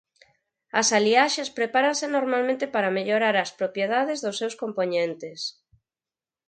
As 0.79 0.87
aliaxes 0.99 1.53
prepáranse 1.57 2.05
normalmente 2.17 2.65
para 2.73 2.93
mellorar 2.97 3.35
as 3.37 3.51
propiedades 3.59 4.19
dos 4.25 4.35
seus 4.41 4.55
compoñentes. 4.61 5.39